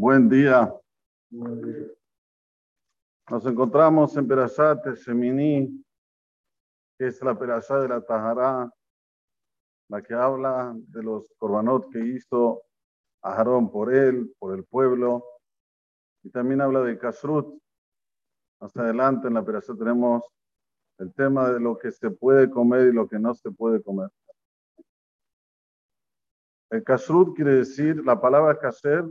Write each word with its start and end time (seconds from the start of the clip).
Buen 0.00 0.28
día. 0.28 0.72
Nos 3.28 3.44
encontramos 3.44 4.16
en 4.16 4.28
Perashat 4.28 4.94
Shemini, 4.94 5.84
que 6.96 7.08
es 7.08 7.20
la 7.20 7.36
Perashat 7.36 7.82
de 7.82 7.88
la 7.88 8.00
Tahara, 8.00 8.70
la 9.88 10.00
que 10.00 10.14
habla 10.14 10.72
de 10.76 11.02
los 11.02 11.34
korbanot 11.36 11.90
que 11.90 11.98
hizo 11.98 12.62
Aarón 13.24 13.72
por 13.72 13.92
él, 13.92 14.32
por 14.38 14.56
el 14.56 14.62
pueblo, 14.62 15.24
y 16.22 16.30
también 16.30 16.60
habla 16.60 16.82
de 16.82 16.96
Kashrut. 16.96 17.60
Más 18.60 18.76
adelante 18.76 19.26
en 19.26 19.34
la 19.34 19.44
Perashat 19.44 19.76
tenemos 19.76 20.22
el 20.98 21.12
tema 21.12 21.50
de 21.50 21.58
lo 21.58 21.76
que 21.76 21.90
se 21.90 22.08
puede 22.08 22.48
comer 22.48 22.86
y 22.86 22.92
lo 22.92 23.08
que 23.08 23.18
no 23.18 23.34
se 23.34 23.50
puede 23.50 23.82
comer. 23.82 24.10
El 26.70 26.84
kashrut 26.84 27.34
quiere 27.34 27.54
decir, 27.56 28.04
la 28.04 28.20
palabra 28.20 28.56
kasher 28.56 29.04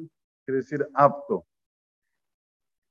quiere 0.47 0.61
decir 0.61 0.87
apto, 0.93 1.46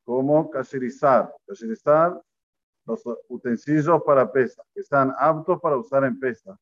como 0.04 0.50
kasherizar. 0.50 1.34
Kasherizar 1.46 2.22
los 2.84 3.02
utensilios 3.28 4.02
para 4.04 4.30
pesa, 4.30 4.62
que 4.74 4.80
están 4.80 5.10
aptos 5.18 5.58
para 5.60 5.78
usar 5.78 6.04
en 6.04 6.20
pesa. 6.20 6.56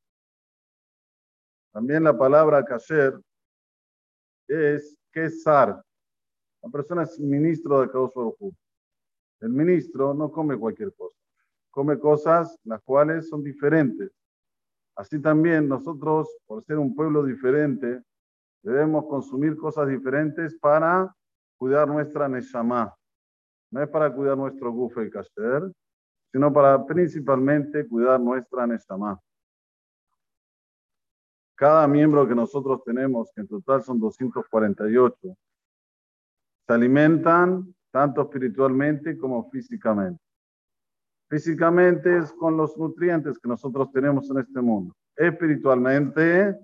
También 1.73 2.05
la 2.05 2.17
palabra 2.17 2.65
kasher 2.65 3.21
es 4.47 4.97
kesar. 5.11 5.83
La 6.63 6.71
persona 6.71 7.03
es 7.03 7.19
ministro 7.19 7.81
de 7.81 7.91
Kadosh 7.91 8.53
El 9.41 9.49
ministro 9.49 10.15
no 10.15 10.31
come 10.31 10.57
cualquier 10.57 10.95
cosa, 10.95 11.19
come 11.73 11.99
cosas 11.99 12.57
las 12.63 12.81
cuales 12.83 13.29
son 13.29 13.43
diferentes. 13.43 14.13
Así 14.95 15.21
también 15.21 15.69
nosotros, 15.69 16.29
por 16.47 16.63
ser 16.63 16.79
un 16.79 16.95
pueblo 16.95 17.25
diferente, 17.25 18.01
debemos 18.65 19.05
consumir 19.07 19.57
cosas 19.57 19.89
diferentes 19.89 20.59
para 20.59 21.15
cuidar 21.59 21.87
nuestra 21.87 22.29
Neshama. 22.29 22.95
No 23.71 23.83
es 23.83 23.89
para 23.89 24.13
cuidar 24.13 24.37
nuestro 24.37 24.73
gufe 24.73 25.03
el 25.03 25.11
kasher, 25.11 25.71
sino 26.33 26.53
para 26.53 26.85
principalmente 26.85 27.87
cuidar 27.87 28.19
nuestra 28.21 28.67
Neshama. 28.67 29.21
Cada 31.57 31.87
miembro 31.87 32.27
que 32.27 32.35
nosotros 32.35 32.83
tenemos, 32.85 33.31
que 33.35 33.43
en 33.43 33.49
total 33.49 33.83
son 33.83 34.01
248, 34.01 35.37
se 36.67 36.73
alimentan 36.73 37.75
tanto 37.93 38.23
espiritualmente 38.23 39.17
como 39.19 39.49
físicamente. 39.51 40.21
Físicamente 41.29 42.17
es 42.19 42.33
con 42.33 42.57
los 42.57 42.77
nutrientes 42.77 43.39
que 43.39 43.49
nosotros 43.49 43.93
tenemos 43.93 44.29
en 44.31 44.39
este 44.39 44.61
mundo. 44.61 44.95
Espiritualmente, 45.17 46.59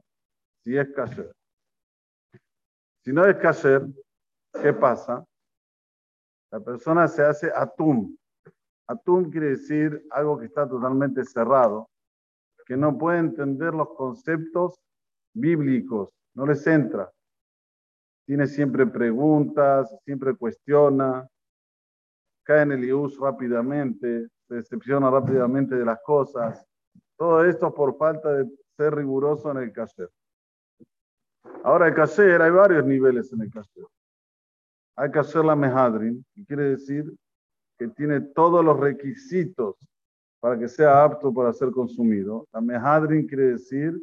si 0.65 0.77
es 0.77 0.89
kasher. 0.93 1.33
Si 3.03 3.13
no 3.13 3.25
es 3.25 3.37
kasher, 3.37 3.87
¿qué 4.63 4.73
pasa? 4.73 5.25
La 6.51 6.61
persona 6.61 7.09
se 7.09 7.23
hace 7.23 7.51
atún. 7.55 8.19
Atún 8.87 9.31
quiere 9.31 9.51
decir 9.51 10.05
algo 10.11 10.39
que 10.39 10.47
está 10.47 10.69
totalmente 10.69 11.25
cerrado, 11.25 11.89
que 12.67 12.77
no 12.77 12.99
puede 12.99 13.19
entender 13.19 13.73
los 13.73 13.95
conceptos 13.95 14.81
bíblicos, 15.33 16.11
no 16.35 16.47
les 16.47 16.67
entra. 16.67 17.11
Tiene 18.27 18.47
siempre 18.47 18.87
preguntas, 18.87 19.97
siempre 20.05 20.37
cuestiona, 20.37 21.27
cae 22.45 22.63
en 22.63 22.73
el 22.73 22.85
ius 22.85 23.19
rápidamente, 23.19 24.29
se 24.47 24.55
decepciona 24.57 25.11
rápidamente 25.11 25.77
de 25.77 25.85
las 25.85 26.01
cosas. 26.03 26.65
Todo 27.17 27.45
esto 27.45 27.73
por 27.73 27.97
falta 27.97 28.33
de 28.33 28.51
ser 28.77 28.95
riguroso 28.95 29.51
en 29.53 29.59
el 29.59 29.73
kasher. 29.73 30.11
Ahora, 31.63 31.89
el 31.89 31.95
kasher, 31.95 32.41
hay 32.43 32.51
varios 32.51 32.85
niveles 32.85 33.33
en 33.33 33.43
el 33.43 33.51
kasher. 33.51 33.85
Hay 34.97 35.11
kasher 35.11 35.45
la 35.45 35.57
mehadrin, 35.57 36.25
que 36.35 36.45
quiere 36.45 36.71
decir 36.71 37.13
que 37.79 37.89
tiene 37.89 38.21
todos 38.21 38.65
los 38.65 38.79
requisitos 38.79 39.77
para 40.41 40.59
que 40.59 40.69
sea 40.69 41.05
apto 41.05 41.33
para 41.33 41.53
ser 41.53 41.71
consumido. 41.71 42.47
La 42.53 42.61
mehadrin 42.61 43.27
quiere 43.27 43.53
decir 43.53 43.99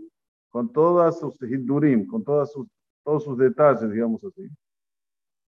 con 0.49 0.71
todas 0.71 1.19
sus 1.19 1.39
hidurim, 1.41 2.07
con 2.07 2.23
todas 2.23 2.51
sus, 2.51 2.67
todos 3.03 3.23
sus 3.23 3.37
detalles, 3.37 3.91
digamos 3.91 4.23
así. 4.23 4.47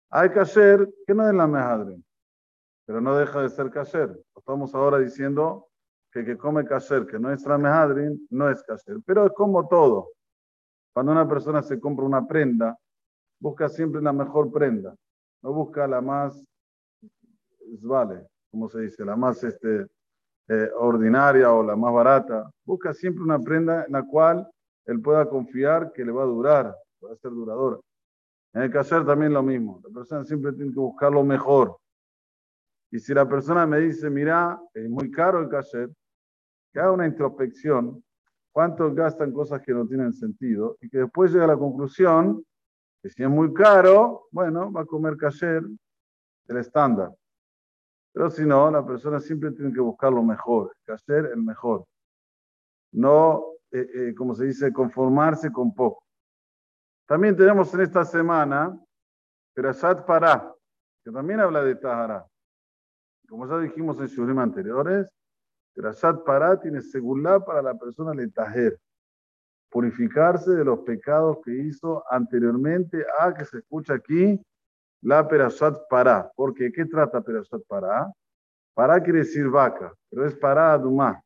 Hay 0.10 0.30
kasher 0.30 0.88
que 1.08 1.14
no 1.14 1.28
es 1.28 1.34
la 1.34 1.48
mehadrin, 1.48 2.06
pero 2.86 3.02
no 3.02 3.18
deja 3.18 3.42
de 3.42 3.50
ser 3.50 3.72
kasher. 3.72 4.18
Estamos 4.36 4.76
ahora 4.76 5.00
diciendo 5.00 5.68
que 6.12 6.24
que 6.24 6.38
come 6.38 6.64
kasher, 6.64 7.08
que 7.08 7.18
no 7.18 7.32
es 7.32 7.44
la 7.46 7.58
mehadrin, 7.58 8.28
no 8.30 8.50
es 8.50 8.62
kasher. 8.64 8.98
Pero 9.06 9.26
es 9.26 9.34
como 9.34 9.68
todo. 9.68 10.10
Cuando 10.94 11.12
una 11.12 11.28
persona 11.28 11.64
se 11.64 11.80
compra 11.80 12.06
una 12.06 12.26
prenda, 12.26 12.78
busca 13.40 13.68
siempre 13.68 14.02
la 14.02 14.14
mejor 14.14 14.52
prenda, 14.52 14.96
no 15.42 15.52
busca 15.52 15.88
la 15.88 16.02
más, 16.02 16.46
vale, 17.82 18.28
como 18.52 18.70
se 18.70 18.82
dice, 18.82 19.04
la 19.04 19.16
más 19.16 19.44
este, 19.44 19.88
eh, 20.48 20.70
ordinaria 20.78 21.52
o 21.52 21.64
la 21.64 21.76
más 21.76 21.94
barata. 21.94 22.50
Busca 22.64 22.94
siempre 22.94 23.24
una 23.24 23.40
prenda 23.40 23.86
en 23.86 23.94
la 23.94 24.04
cual 24.04 24.48
él 24.86 25.02
pueda 25.02 25.28
confiar 25.28 25.92
que 25.94 26.06
le 26.06 26.12
va 26.12 26.24
a 26.24 26.28
durar, 26.28 26.76
va 27.04 27.12
a 27.12 27.16
ser 27.16 27.32
duradora. 27.32 27.80
En 28.54 28.62
el 28.62 28.72
caser 28.72 29.04
también 29.04 29.34
lo 29.34 29.42
mismo. 29.42 29.82
La 29.84 29.90
persona 29.90 30.24
siempre 30.24 30.54
tiene 30.54 30.72
que 30.72 30.80
buscar 30.80 31.12
lo 31.12 31.24
mejor. 31.24 31.78
Y 32.92 33.00
si 33.00 33.14
la 33.14 33.28
persona 33.28 33.66
me 33.66 33.80
dice, 33.80 34.10
mira, 34.10 34.62
es 34.74 34.88
muy 34.88 35.10
caro 35.10 35.42
el 35.42 35.50
caser, 35.50 35.90
que 36.72 36.80
haga 36.80 36.92
una 36.92 37.08
introspección 37.08 38.04
cuánto 38.54 38.94
gastan 38.94 39.34
cosas 39.34 39.62
que 39.62 39.74
no 39.74 39.86
tienen 39.86 40.14
sentido 40.14 40.78
y 40.80 40.90
que 40.90 41.00
después 41.00 41.32
llega 41.34 41.46
a 41.46 41.48
la 41.48 41.58
conclusión 41.58 42.46
que 43.02 43.10
si 43.10 43.22
es 43.22 43.30
muy 43.30 43.54
caro, 43.54 44.28
bueno, 44.32 44.72
va 44.72 44.82
a 44.82 44.86
comer 44.86 45.18
kasher, 45.18 45.64
el 46.48 46.58
estándar. 46.58 47.12
Pero 48.14 48.30
si 48.30 48.46
no, 48.46 48.72
la 48.72 48.86
persona 48.86 49.20
siempre 49.20 49.52
tiene 49.52 49.74
que 49.74 49.82
buscar 49.82 50.14
lo 50.14 50.24
mejor, 50.24 50.74
kasher 50.86 51.26
el 51.26 51.44
mejor. 51.44 51.86
No, 52.94 53.44
eh, 53.72 53.90
eh, 53.94 54.16
como 54.16 54.36
se 54.36 54.46
dice, 54.46 54.72
conformarse 54.72 55.52
con 55.52 55.74
poco. 55.74 56.04
También 57.06 57.36
tenemos 57.36 57.74
en 57.74 57.82
esta 57.82 58.06
semana 58.06 58.80
Perashat 59.54 60.06
Pará, 60.06 60.54
que 61.04 61.12
también 61.12 61.40
habla 61.40 61.64
de 61.64 61.76
Tahara. 61.76 62.26
Como 63.28 63.48
ya 63.48 63.58
dijimos 63.58 64.00
en 64.00 64.08
Shurim 64.08 64.40
anteriores, 64.40 65.08
Grashat 65.76 66.24
Pará 66.24 66.60
tiene 66.60 66.82
segulá 66.82 67.44
para 67.44 67.62
la 67.62 67.74
persona 67.74 68.14
letajer, 68.14 68.80
purificarse 69.70 70.52
de 70.52 70.64
los 70.64 70.80
pecados 70.80 71.38
que 71.44 71.52
hizo 71.52 72.04
anteriormente 72.10 73.04
a 73.20 73.34
que 73.34 73.46
se 73.46 73.58
escucha 73.58 73.96
aquí 73.96 74.40
la 75.02 75.28
Perashat 75.28 75.88
Pará. 75.90 76.32
Porque, 76.36 76.72
¿qué 76.72 76.86
trata 76.86 77.22
Perashat 77.22 77.62
Pará? 77.68 78.12
Pará 78.76 79.02
quiere 79.02 79.20
decir 79.20 79.50
vaca, 79.50 79.94
pero 80.10 80.26
es 80.26 80.36
Pará 80.36 80.74
Adumá, 80.74 81.22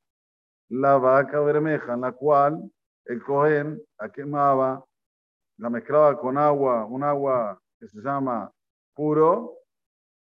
la 0.70 0.98
vaca 0.98 1.40
bermeja, 1.40 1.94
en 1.94 2.02
la 2.02 2.12
cual 2.12 2.72
el 3.06 3.24
Cohen 3.24 3.82
la 4.00 4.10
quemaba, 4.10 4.84
la 5.58 5.70
mezclaba 5.70 6.18
con 6.20 6.38
agua, 6.38 6.86
un 6.86 7.04
agua 7.04 7.60
que 7.80 7.88
se 7.88 8.02
llama 8.02 8.52
puro, 8.94 9.54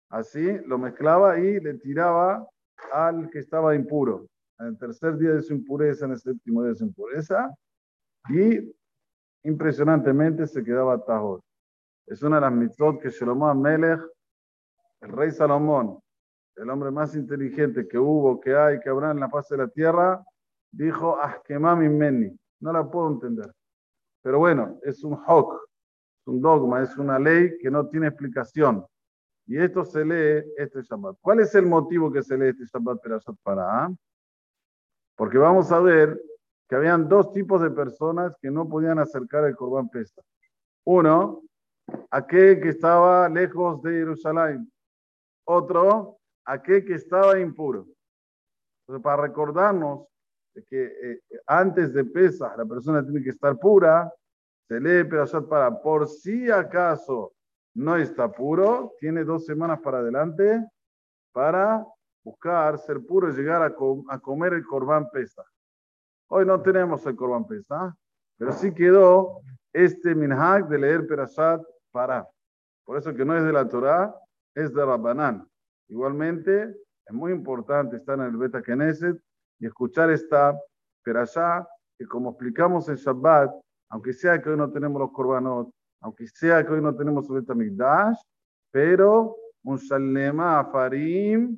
así 0.09 0.59
lo 0.67 0.79
mezclaba 0.79 1.39
y 1.39 1.61
le 1.61 1.75
tiraba 1.75 2.47
al 2.93 3.31
que 3.31 3.41
estaba 3.41 3.75
impuro, 3.75 4.27
en 4.59 4.67
el 4.67 4.79
tercer 4.79 5.17
día 5.17 5.33
de 5.33 5.43
su 5.43 5.55
impureza, 5.55 6.05
en 6.07 6.13
el 6.13 6.19
séptimo 6.19 6.63
día 6.63 6.71
de 6.71 6.77
su 6.77 6.85
impureza, 6.85 7.55
y 8.29 8.73
impresionantemente 9.45 10.47
se 10.47 10.63
quedaba 10.63 11.03
Tahor. 11.05 11.41
Es 12.07 12.23
una 12.23 12.37
de 12.37 12.43
las 12.43 12.53
mitzvot 12.53 13.01
que 13.01 13.11
Shalom 13.11 13.61
Melech, 13.61 14.01
el 15.01 15.13
rey 15.13 15.31
Salomón, 15.31 15.99
el 16.57 16.69
hombre 16.69 16.91
más 16.91 17.15
inteligente 17.15 17.89
que 17.89 17.99
hubo, 17.99 18.41
que 18.41 18.55
hay, 18.55 18.81
que 18.81 18.89
habrá 18.89 19.13
en 19.13 19.21
la 19.21 19.31
faz 19.31 19.49
de 19.49 19.57
la 19.57 19.69
tierra, 19.69 20.23
dijo, 20.71 21.17
Meni. 21.49 22.37
No 22.61 22.73
la 22.73 22.89
puedo 22.89 23.11
entender. 23.11 23.51
Pero 24.23 24.39
bueno, 24.39 24.79
es 24.83 25.03
un 25.03 25.19
hok, 25.27 25.55
es 26.21 26.27
un 26.27 26.43
dogma, 26.43 26.83
es 26.83 26.97
una 26.99 27.19
ley 27.19 27.57
que 27.59 27.71
no 27.71 27.89
tiene 27.89 28.09
explicación. 28.09 28.85
Y 29.51 29.59
esto 29.59 29.85
se 29.85 30.05
lee 30.05 30.49
este 30.59 30.81
Shabbat. 30.81 31.17
¿Cuál 31.21 31.41
es 31.41 31.53
el 31.57 31.67
motivo 31.67 32.13
que 32.13 32.23
se 32.23 32.39
lee 32.39 32.51
este 32.51 32.67
Shabbat 32.67 33.03
Perashat 33.03 33.35
Para? 33.43 33.93
Porque 35.17 35.39
vamos 35.39 35.73
a 35.73 35.81
ver 35.81 36.23
que 36.69 36.77
habían 36.77 37.09
dos 37.09 37.33
tipos 37.33 37.61
de 37.61 37.73
personas 37.73 38.33
que 38.41 38.49
no 38.49 38.69
podían 38.69 39.01
acercar 39.01 39.45
el 39.47 39.57
Corban 39.57 39.89
Pesta. 39.89 40.23
Uno, 40.85 41.43
aquel 42.13 42.61
que 42.61 42.69
estaba 42.69 43.29
lejos 43.29 43.83
de 43.83 43.91
Jerusalén. 43.91 44.73
Otro, 45.45 46.21
aquel 46.45 46.85
que 46.85 46.95
estaba 46.95 47.37
impuro. 47.41 47.89
Entonces, 48.83 49.03
para 49.03 49.23
recordarnos 49.23 50.07
que 50.69 50.85
eh, 50.85 51.23
antes 51.49 51.93
de 51.93 52.05
Pesach 52.05 52.57
la 52.57 52.67
persona 52.67 53.03
tiene 53.03 53.21
que 53.21 53.31
estar 53.31 53.59
pura, 53.59 54.15
se 54.69 54.79
lee 54.79 55.03
Perashat 55.03 55.49
Para. 55.49 55.83
Por 55.83 56.07
si 56.07 56.49
acaso 56.49 57.33
no 57.75 57.97
está 57.97 58.31
puro, 58.31 58.95
tiene 58.99 59.25
dos 59.25 59.45
semanas 59.47 59.81
para 59.81 59.99
adelante 59.99 60.67
para 61.33 61.87
buscar 62.25 62.79
ser 62.79 63.05
puro 63.05 63.31
y 63.31 63.33
llegar 63.33 63.63
a, 63.63 64.21
comer 64.21 64.55
el 64.55 64.65
corbán 64.65 65.09
pesa. 65.11 65.45
Hoy 66.29 66.45
no 66.45 66.61
tenemos 66.61 67.05
el 67.07 67.17
corbán 67.17 67.47
pesa, 67.47 67.97
pero 68.37 68.53
sí 68.53 68.73
quedó 68.75 69.41
este 69.73 70.15
minhag 70.15 70.69
de 70.69 70.79
leer 70.79 71.07
Perashat 71.07 71.63
para. 71.91 72.29
Por 72.85 72.99
eso 72.99 73.15
que 73.15 73.25
no 73.25 73.37
es 73.37 73.45
de 73.45 73.53
la 73.53 73.69
Torah, 73.69 74.15
es 74.55 74.73
de 74.75 74.85
Rabbanán. 74.85 75.49
Igualmente, 75.89 76.75
es 77.07 77.13
muy 77.13 77.33
importante 77.33 77.97
estar 77.97 78.19
en 78.19 78.27
el 78.27 78.37
Beta 78.37 78.63
Knesset 78.63 79.21
y 79.59 79.67
escuchar 79.67 80.11
esta 80.11 80.59
perashá, 81.03 81.67
que 81.99 82.07
como 82.07 82.31
explicamos 82.31 82.89
en 82.89 82.97
Shabbat, 82.97 83.51
aunque 83.91 84.13
sea 84.13 84.41
que 84.41 84.51
hoy 84.51 84.57
no 84.57 84.71
tenemos 84.71 85.01
los 85.01 85.13
korbanot, 85.13 85.71
aunque 86.01 86.27
sea 86.27 86.65
que 86.65 86.73
hoy 86.73 86.81
no 86.81 86.95
tenemos 86.95 87.29
el 87.29 87.37
Beta 87.37 87.55
Mikdash, 87.55 88.19
pero 88.71 89.37
un 89.63 89.77
shalema 89.77 90.61
afarim 90.61 91.57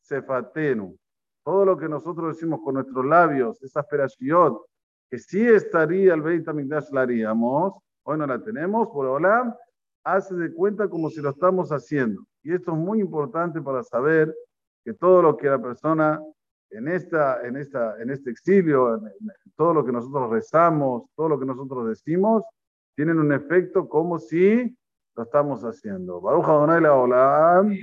sefatenu. 0.00 0.96
Todo 1.44 1.64
lo 1.64 1.76
que 1.76 1.88
nosotros 1.88 2.34
decimos 2.34 2.60
con 2.64 2.74
nuestros 2.74 3.04
labios, 3.04 3.62
esa 3.62 3.82
perashiot, 3.82 4.64
que 5.10 5.18
sí 5.18 5.46
estaría 5.46 6.14
el 6.14 6.22
Beit 6.22 6.48
HaMikdash, 6.48 6.90
la 6.90 7.02
haríamos, 7.02 7.74
hoy 8.02 8.18
no 8.18 8.26
la 8.26 8.42
tenemos, 8.42 8.88
por 8.88 9.06
ahora, 9.06 9.56
hace 10.02 10.34
de 10.34 10.52
cuenta 10.52 10.88
como 10.88 11.10
si 11.10 11.20
lo 11.20 11.30
estamos 11.30 11.70
haciendo. 11.70 12.24
Y 12.42 12.52
esto 12.52 12.72
es 12.72 12.78
muy 12.78 13.00
importante 13.00 13.60
para 13.60 13.82
saber 13.82 14.34
que 14.84 14.94
todo 14.94 15.22
lo 15.22 15.36
que 15.36 15.48
la 15.48 15.60
persona 15.60 16.20
en, 16.70 16.88
esta, 16.88 17.46
en, 17.46 17.56
esta, 17.56 18.00
en 18.02 18.10
este 18.10 18.30
exilio, 18.30 19.00
todo 19.56 19.74
lo 19.74 19.84
que 19.84 19.92
nosotros 19.92 20.30
rezamos, 20.30 21.04
todo 21.14 21.28
lo 21.28 21.38
que 21.38 21.46
nosotros 21.46 21.88
decimos, 21.88 22.42
tienen 22.94 23.18
un 23.18 23.32
efecto 23.32 23.88
como 23.88 24.18
si 24.18 24.76
lo 25.16 25.22
estamos 25.22 25.62
haciendo. 25.62 26.20
Baruja 26.20 26.52
Donai 26.52 26.80
la 26.80 26.94
Olam. 26.94 27.74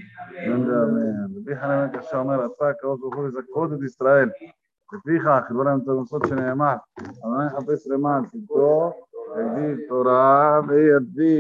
Déjame 1.43 1.91
que 1.91 1.99
Shomer 2.11 2.39
ataca 2.39 2.87
otro 2.87 3.09
jueves 3.11 3.35
a 3.37 3.43
Cote 3.51 3.77
de 3.77 3.85
Israel. 3.85 4.33
Fija, 5.05 5.45
que 5.47 5.53
lo 5.53 5.61
harán 5.61 5.83
nosotros 5.85 6.31
en 6.33 6.39
el 6.39 6.55
mar. 6.55 6.81
Adonai 7.23 7.49
Japes 7.51 7.87
Reman, 7.89 8.29
Sito, 8.29 8.95
Egdil, 9.37 9.87
Torah, 9.87 10.61
Beyadil. 10.61 11.29